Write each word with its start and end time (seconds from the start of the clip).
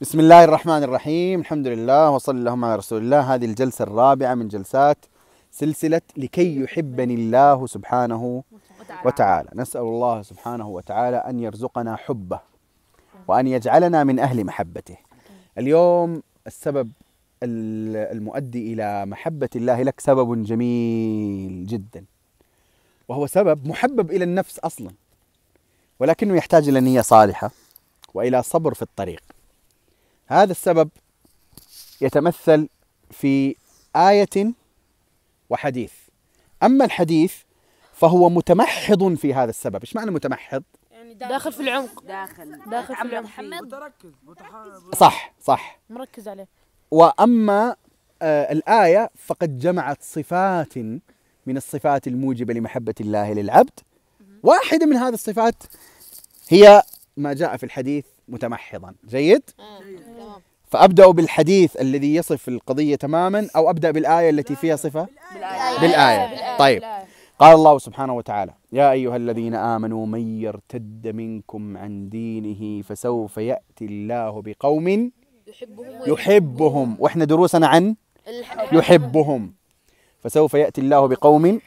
بسم 0.00 0.20
الله 0.20 0.44
الرحمن 0.44 0.82
الرحيم. 0.82 1.40
الحمد 1.40 1.66
لله. 1.66 2.10
وصلى 2.10 2.38
اللهم 2.38 2.64
على 2.64 2.76
رسول 2.76 3.02
الله. 3.02 3.34
هذه 3.34 3.44
الجلسة 3.44 3.82
الرابعة 3.82 4.34
من 4.34 4.48
جلسات 4.48 4.96
سلسلة 5.50 6.00
لكي 6.16 6.60
يحبني 6.60 7.14
الله 7.14 7.66
سبحانه 7.66 8.42
وتعالى. 9.04 9.48
نسأل 9.54 9.80
الله 9.80 10.22
سبحانه 10.22 10.68
وتعالى 10.68 11.16
أن 11.16 11.40
يرزقنا 11.40 11.96
حبه 11.96 12.40
وأن 13.28 13.46
يجعلنا 13.46 14.04
من 14.04 14.18
أهل 14.18 14.44
محبته. 14.44 14.96
اليوم 15.58 16.22
السبب 16.46 16.90
المؤدي 17.42 18.72
إلى 18.72 19.06
محبة 19.06 19.50
الله 19.56 19.82
لك 19.82 20.00
سبب 20.00 20.44
جميل 20.44 21.66
جدا 21.66 22.04
وهو 23.08 23.26
سبب 23.26 23.66
محبب 23.68 24.10
إلى 24.10 24.24
النفس 24.24 24.58
أصلا 24.58 24.90
ولكنه 26.00 26.36
يحتاج 26.36 26.68
إلى 26.68 26.80
نية 26.80 27.00
صالحة 27.00 27.50
وإلى 28.14 28.42
صبر 28.42 28.74
في 28.74 28.82
الطريق. 28.82 29.22
هذا 30.26 30.50
السبب 30.50 30.90
يتمثل 32.00 32.68
في 33.10 33.56
آية 33.96 34.52
وحديث. 35.50 35.92
أما 36.62 36.84
الحديث 36.84 37.34
فهو 37.92 38.28
متمحض 38.28 39.14
في 39.14 39.34
هذا 39.34 39.50
السبب. 39.50 39.80
إيش 39.80 39.96
معنى 39.96 40.10
متمحض؟ 40.10 40.62
يعني 40.90 41.14
داخل 41.14 41.52
في 41.52 41.60
العمق. 41.60 42.02
داخل. 42.02 42.70
داخل 42.70 42.96
في 42.96 43.02
العمق. 43.02 43.40
متركز 43.40 44.12
صح 44.94 45.34
صح. 45.40 45.80
مركز 45.90 46.28
عليه. 46.28 46.48
وأما 46.90 47.76
آه 48.22 48.52
الآية 48.52 49.10
فقد 49.16 49.58
جمعت 49.58 50.02
صفات 50.02 50.78
من 51.46 51.56
الصفات 51.56 52.06
الموجبة 52.06 52.54
لمحبة 52.54 52.94
الله 53.00 53.32
للعبد. 53.32 53.80
واحدة 54.42 54.86
من 54.86 54.96
هذه 54.96 55.14
الصفات 55.14 55.62
هي 56.48 56.82
ما 57.16 57.32
جاء 57.32 57.56
في 57.56 57.64
الحديث 57.64 58.04
متمحضا. 58.28 58.94
جيد؟ 59.06 59.42
تمام 59.58 60.05
فأبدأ 60.76 61.10
بالحديث 61.10 61.76
الذي 61.76 62.14
يصف 62.14 62.48
القضية 62.48 62.96
تماما 62.96 63.48
أو 63.56 63.70
أبدأ 63.70 63.90
بالآية 63.90 64.30
التي 64.30 64.56
فيها 64.56 64.76
صفة؟ 64.76 65.08
بالآية. 65.34 65.80
بالآية. 65.80 66.58
طيب. 66.58 66.82
قال 67.38 67.54
الله 67.54 67.78
سبحانه 67.78 68.16
وتعالى 68.16 68.54
يا 68.72 68.92
أيها 68.92 69.16
الذين 69.16 69.54
آمنوا 69.54 70.06
من 70.06 70.40
يرتد 70.40 71.08
منكم 71.14 71.76
عن 71.76 72.08
دينه 72.08 72.82
فسوف 72.82 73.36
يأتي 73.36 73.84
الله 73.84 74.42
بقوم 74.42 75.12
يحبهم 76.06 76.96
وإحنا 76.98 77.24
دروسنا 77.24 77.66
عن 77.66 77.96
يحبهم. 78.72 79.54
فسوف 80.20 80.54
يأتي 80.54 80.80
الله 80.80 81.08
بقوم 81.08 81.60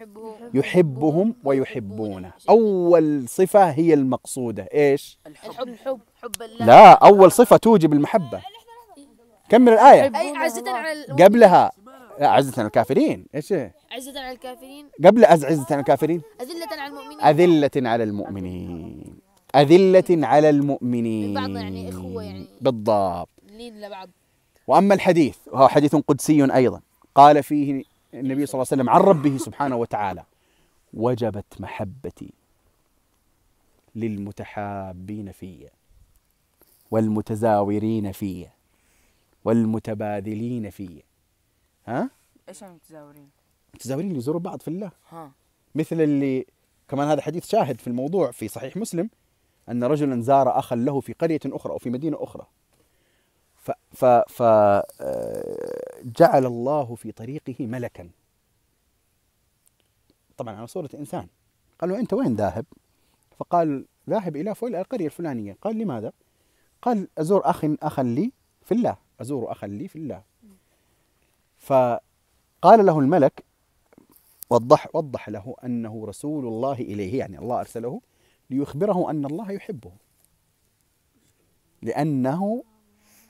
يحبهم 0.53 1.35
ويحبونه. 1.43 2.31
أول 2.49 3.27
صفة 3.27 3.69
هي 3.69 3.93
المقصودة. 3.93 4.67
إيش؟ 4.73 5.19
الحب. 5.27 5.67
الحب. 5.67 5.99
حب 6.21 6.41
الله. 6.41 6.65
لا 6.65 6.91
أول 6.93 7.31
صفة 7.31 7.57
توجب 7.57 7.93
المحبة. 7.93 8.41
كمل 9.49 9.73
الآية. 9.73 10.19
أي 10.19 10.35
عزة 10.35 10.71
على 10.71 11.03
قبلها. 11.23 11.71
لا 12.19 12.29
عزة 12.29 12.53
على 12.57 12.67
الكافرين. 12.67 13.25
إيش؟ 13.35 13.53
عزة 13.91 14.19
على 14.19 14.31
الكافرين. 14.31 14.89
قبل 15.05 15.25
أز 15.25 15.45
عزة 15.45 15.65
على 15.71 15.79
الكافرين. 15.79 16.21
أذلة 16.41 16.67
على 16.71 16.87
المؤمنين. 16.87 17.21
أذلة 17.21 17.89
على 17.89 18.03
المؤمنين. 18.03 19.19
أذلة 19.55 20.27
على 20.27 20.49
المؤمنين. 20.49 21.33
بعض 21.33 21.49
يعني 21.49 21.89
إخوة 21.89 22.23
يعني. 22.23 22.47
بالضبط. 22.61 23.29
لين 23.51 23.81
لبعض؟ 23.81 24.09
وأما 24.67 24.93
الحديث 24.93 25.37
وهو 25.47 25.67
حديث 25.67 25.95
قدسي 25.95 26.55
أيضا. 26.55 26.81
قال 27.15 27.43
فيه 27.43 27.83
النبي 28.13 28.45
صلى 28.45 28.53
الله 28.53 28.67
عليه 28.71 28.81
وسلم 28.83 28.89
عن 28.89 29.01
ربه 29.01 29.37
سبحانه 29.37 29.75
وتعالى 29.75 30.23
وجبت 30.93 31.45
محبتي 31.59 32.33
للمتحابين 33.95 35.31
في 35.31 35.67
والمتزاورين 36.91 38.11
في. 38.11 38.47
والمتبادلين 39.45 40.69
في 40.69 41.03
ها؟ 41.85 42.09
إيش 42.49 42.63
المتزاورين؟ 42.63 43.29
متزاورين؟ 43.73 44.07
اللي 44.07 44.17
يزوروا 44.17 44.41
بعض 44.41 44.61
في 44.61 44.67
الله. 44.67 44.91
ها. 45.09 45.31
مثل 45.75 46.01
اللي 46.01 46.45
كمان 46.87 47.07
هذا 47.07 47.21
حديث 47.21 47.47
شاهد 47.47 47.81
في 47.81 47.87
الموضوع 47.87 48.31
في 48.31 48.47
صحيح 48.47 48.77
مسلم 48.77 49.09
أن 49.69 49.83
رجلا 49.83 50.21
زار 50.21 50.59
أخا 50.59 50.75
له 50.75 50.99
في 50.99 51.13
قرية 51.13 51.39
أخرى 51.45 51.73
أو 51.73 51.77
في 51.77 51.89
مدينة 51.89 52.17
أخرى. 52.23 52.47
ف 53.55 53.71
ف 53.91 54.05
ف 54.05 54.41
آه، 54.41 56.01
جعل 56.03 56.45
الله 56.45 56.95
في 56.95 57.11
طريقه 57.11 57.67
ملكا. 57.67 58.09
طبعا 60.37 60.55
على 60.55 60.67
صورة 60.67 60.89
إنسان. 60.93 61.27
قال 61.79 61.89
له 61.89 61.99
أنت 61.99 62.13
وين 62.13 62.35
ذاهب؟ 62.35 62.65
فقال 63.37 63.85
ذاهب 64.09 64.35
إلى 64.35 64.55
فل 64.55 64.75
القرية 64.75 65.05
الفلانية. 65.05 65.57
قال 65.61 65.77
لماذا؟ 65.77 66.11
قال 66.81 67.07
أزور 67.17 67.49
أخ 67.49 67.65
أخا 67.81 68.03
لي 68.03 68.31
في 68.65 68.73
الله. 68.73 69.08
أزور 69.21 69.51
أخا 69.51 69.67
لي 69.67 69.87
في 69.87 69.95
الله. 69.95 70.21
فقال 71.57 72.85
له 72.85 72.99
الملك 72.99 73.43
وضح 74.49 74.87
وضح 74.93 75.29
له 75.29 75.55
أنه 75.63 76.05
رسول 76.05 76.47
الله 76.47 76.73
إليه 76.73 77.19
يعني 77.19 77.39
الله 77.39 77.59
أرسله 77.59 78.01
ليخبره 78.49 79.09
أن 79.09 79.25
الله 79.25 79.51
يحبه. 79.51 79.91
لأنه 81.81 82.63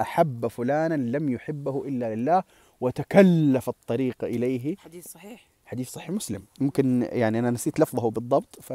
أحب 0.02 0.48
فلانا 0.48 1.18
لم 1.18 1.30
يحبه 1.30 1.84
إلا 1.86 2.16
لله 2.16 2.44
وتكلف 2.82 3.70
الطريق 3.70 4.24
إليه. 4.24 4.76
حديث 4.76 5.08
صحيح. 5.08 5.50
حديث 5.66 5.90
صحيح 5.90 6.10
مسلم. 6.10 6.44
ممكن 6.60 7.08
يعني 7.12 7.40
أنا 7.40 7.52
نسيت 7.52 7.80
لفظه 7.80 8.10
بالضبط 8.10 8.60
ف 8.62 8.74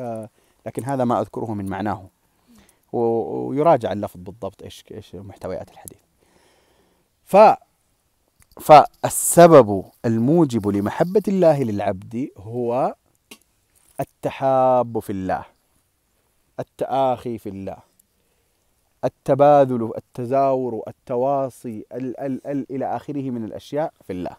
لكن 0.66 0.84
هذا 0.84 1.04
ما 1.04 1.20
أذكره 1.20 1.54
من 1.54 1.66
معناه. 1.66 2.08
ويراجع 2.92 3.92
اللفظ 3.92 4.20
بالضبط 4.20 4.62
إيش 4.62 4.84
إيش 4.90 5.14
محتويات 5.14 5.70
الحديث. 5.70 5.98
ف 7.24 7.36
فالسبب 8.60 9.84
الموجب 10.04 10.68
لمحبة 10.68 11.22
الله 11.28 11.62
للعبد 11.62 12.28
هو 12.36 12.94
التحاب 14.00 14.98
في 14.98 15.10
الله 15.10 15.44
التآخي 16.60 17.38
في 17.38 17.48
الله 17.48 17.76
التبادل 19.04 19.92
التزاور 19.96 20.82
التواصي 20.88 21.84
ال 21.92 22.20
ال 22.20 22.46
ال 22.46 22.66
إلى 22.70 22.96
آخره 22.96 23.30
من 23.30 23.44
الأشياء 23.44 23.92
في 24.06 24.12
الله. 24.12 24.36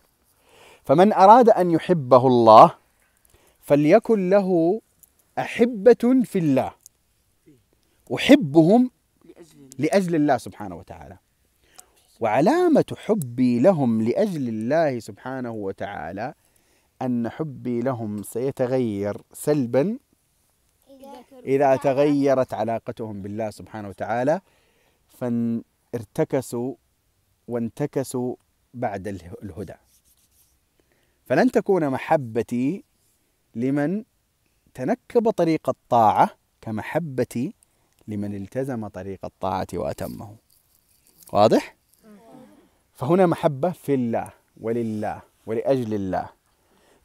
فمن 0.83 1.13
أراد 1.13 1.49
أن 1.49 1.71
يحبه 1.71 2.27
الله 2.27 2.75
فليكن 3.61 4.29
له 4.29 4.81
أحبة 5.39 6.21
في 6.23 6.39
الله. 6.39 6.71
أحبهم 8.15 8.91
لأجل 9.79 10.15
الله 10.15 10.37
سبحانه 10.37 10.75
وتعالى. 10.75 11.17
وعلامة 12.19 12.85
حبي 12.97 13.59
لهم 13.59 14.01
لأجل 14.01 14.47
الله 14.49 14.99
سبحانه 14.99 15.51
وتعالى 15.51 16.33
أن 17.01 17.29
حبي 17.29 17.81
لهم 17.81 18.23
سيتغير 18.23 19.21
سلبا 19.33 19.97
إذا 21.45 21.75
تغيرت 21.75 22.53
علاقتهم 22.53 23.21
بالله 23.21 23.49
سبحانه 23.49 23.89
وتعالى 23.89 24.41
فارتكسوا 25.07 26.75
وانتكسوا 27.47 28.35
بعد 28.73 29.07
اله- 29.07 29.33
الهدى 29.43 29.73
فلن 31.25 31.51
تكون 31.51 31.89
محبتي 31.89 32.83
لمن 33.55 34.03
تنكب 34.73 35.29
طريق 35.29 35.69
الطاعة 35.69 36.29
كمحبتي 36.61 37.53
لمن 38.07 38.35
التزم 38.35 38.87
طريق 38.87 39.25
الطاعة 39.25 39.67
وأتمه 39.73 40.35
واضح؟ 41.33 41.75
فهنا 42.95 43.25
محبة 43.25 43.71
في 43.71 43.93
الله 43.93 44.29
ولله 44.61 45.21
ولأجل 45.45 45.93
الله. 45.93 46.29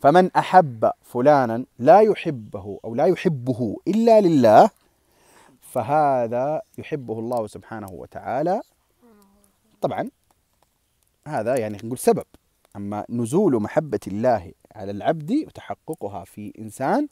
فمن 0.00 0.30
أحب 0.36 0.90
فلانا 1.02 1.64
لا 1.78 2.00
يحبه 2.00 2.80
أو 2.84 2.94
لا 2.94 3.06
يحبه 3.06 3.76
إلا 3.88 4.20
لله 4.20 4.70
فهذا 5.60 6.62
يحبه 6.78 7.18
الله 7.18 7.46
سبحانه 7.46 7.90
وتعالى. 7.90 8.62
طبعا 9.80 10.10
هذا 11.26 11.56
يعني 11.56 11.76
نقول 11.84 11.98
سبب. 11.98 12.24
أما 12.76 13.04
نزول 13.08 13.62
محبة 13.62 14.00
الله 14.06 14.52
على 14.74 14.90
العبد 14.90 15.32
وتحققها 15.46 16.24
في 16.24 16.52
إنسان 16.58 17.08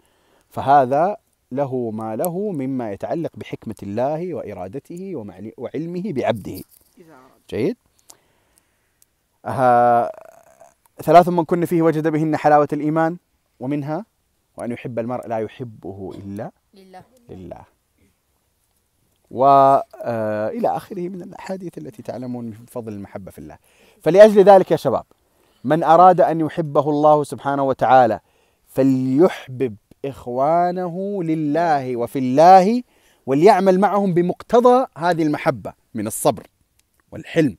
فهذا 0.51 1.17
له 1.53 1.91
ما 1.91 2.17
له 2.17 2.53
مما 2.53 2.93
يتعلق 2.93 3.31
بحكمة 3.37 3.75
الله 3.83 4.35
وإرادته 4.35 5.13
وعلمه 5.59 6.13
بعبده. 6.13 6.63
جيد؟ 7.51 7.77
ثلاث 11.03 11.29
من 11.29 11.45
كن 11.45 11.65
فيه 11.65 11.83
وجد 11.83 12.09
بهن 12.09 12.37
حلاوة 12.37 12.69
الإيمان 12.73 13.17
ومنها 13.61 14.05
وأن 14.57 14.73
يحب 14.73 14.99
المرء 14.99 15.29
لا 15.29 15.39
يحبه 15.39 16.13
إلا 16.15 16.51
لله. 16.75 17.03
لله. 17.29 17.65
وإلى 19.31 20.77
آخره 20.77 21.09
من 21.09 21.23
الأحاديث 21.23 21.79
التي 21.79 22.03
تعلمون 22.03 22.45
من 22.45 22.53
فضل 22.53 22.93
المحبة 22.93 23.31
في 23.31 23.39
الله. 23.39 23.59
فلأجل 24.03 24.45
ذلك 24.45 24.71
يا 24.71 24.77
شباب 24.77 25.05
من 25.65 25.83
أراد 25.83 26.21
أن 26.21 26.41
يحبه 26.41 26.91
الله 26.91 27.25
سبحانه 27.25 27.63
وتعالى 27.63 28.21
فليحبب 28.67 29.77
إخوانه 30.05 31.23
لله 31.23 31.97
وفي 31.97 32.19
الله 32.19 32.83
وليعمل 33.27 33.81
معهم 33.81 34.15
بمقتضى 34.15 34.87
هذه 34.97 35.23
المحبة 35.23 35.73
من 35.95 36.07
الصبر 36.07 36.47
والحلم 37.13 37.57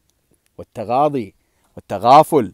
والتغاضي 0.58 1.36
والتغافل. 1.80 2.54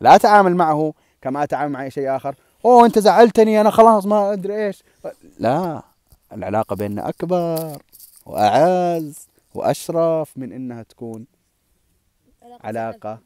لا 0.00 0.14
أتعامل 0.14 0.56
معه 0.56 0.94
كما 1.22 1.42
أتعامل 1.42 1.72
مع 1.72 1.82
أي 1.82 1.90
شيء 1.90 2.16
آخر. 2.16 2.34
أوه 2.64 2.86
أنت 2.86 2.98
زعلتني 2.98 3.60
أنا 3.60 3.70
خلاص 3.70 4.06
ما 4.06 4.32
أدري 4.32 4.66
إيش. 4.66 4.82
لا 5.38 5.82
العلاقة 6.32 6.76
بيننا 6.76 7.08
أكبر 7.08 7.78
وأعز 8.26 9.28
وأشرف 9.54 10.38
من 10.38 10.52
إنها 10.52 10.82
تكون 10.82 11.26
علاقة 12.60 13.18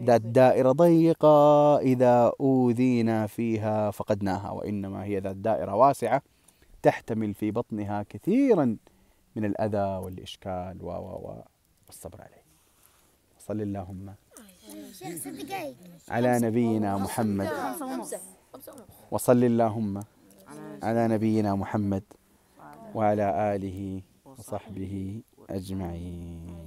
ذات. 0.00 0.20
دائرة 0.20 0.72
ضيقة. 0.72 1.78
إذا 1.78 2.32
أوذينا 2.40 3.26
فيها 3.26 3.90
فقدناها 3.90 4.50
وإنما 4.50 5.04
هي 5.04 5.18
ذات 5.18 5.36
دائرة 5.36 5.74
واسعة 5.74 6.22
تحتمل 6.82 7.34
في 7.34 7.50
بطنها 7.50 8.04
كثيرا 8.08 8.76
من 9.36 9.44
الأذى 9.44 9.96
والإشكال 10.04 10.78
و 10.80 10.86
و 10.86 10.90
و 10.90 11.42
والصبر 11.86 12.20
عليه. 12.20 12.42
صل 13.38 13.60
اللهم 13.60 14.14
على 16.08 16.38
نبينا 16.38 16.96
محمد. 16.98 17.50
وصل 19.10 19.44
اللهم 19.44 19.94
على 20.82 21.02
نبينا 21.08 21.54
محمد 21.54 22.02
وعلى 22.94 23.26
آله 23.56 24.00
وصحبه 24.24 25.20
أجمعين. 25.50 26.61